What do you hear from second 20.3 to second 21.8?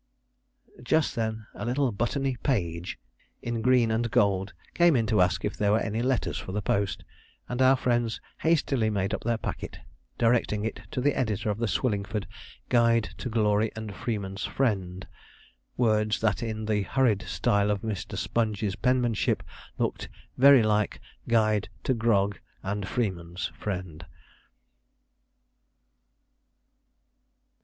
very like 'GUIDE